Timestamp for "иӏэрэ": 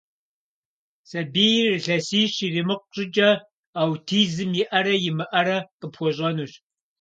4.61-4.95